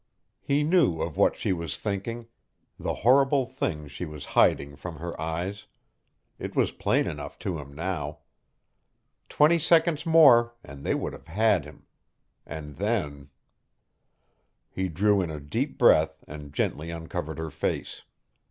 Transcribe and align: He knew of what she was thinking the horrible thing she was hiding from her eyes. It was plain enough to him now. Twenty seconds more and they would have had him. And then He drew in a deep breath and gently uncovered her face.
He 0.41 0.63
knew 0.63 0.99
of 0.99 1.15
what 1.15 1.37
she 1.37 1.53
was 1.53 1.77
thinking 1.77 2.25
the 2.79 2.91
horrible 3.05 3.45
thing 3.45 3.87
she 3.87 4.03
was 4.03 4.25
hiding 4.33 4.75
from 4.75 4.95
her 4.95 5.21
eyes. 5.21 5.67
It 6.39 6.55
was 6.55 6.71
plain 6.71 7.05
enough 7.05 7.37
to 7.45 7.59
him 7.59 7.75
now. 7.75 8.17
Twenty 9.29 9.59
seconds 9.59 10.03
more 10.07 10.55
and 10.63 10.83
they 10.83 10.95
would 10.95 11.13
have 11.13 11.27
had 11.27 11.65
him. 11.65 11.85
And 12.47 12.77
then 12.77 13.29
He 14.71 14.89
drew 14.89 15.21
in 15.21 15.29
a 15.29 15.39
deep 15.39 15.77
breath 15.77 16.23
and 16.27 16.51
gently 16.51 16.89
uncovered 16.89 17.37
her 17.37 17.51
face. 17.51 18.01